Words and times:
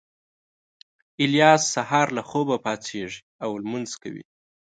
الیاس 1.23 1.63
سهار 1.73 2.07
له 2.17 2.21
خوبه 2.29 2.55
پاڅېږي 2.65 3.19
او 3.43 3.49
لمونځ 3.63 3.91
کوي 4.01 4.23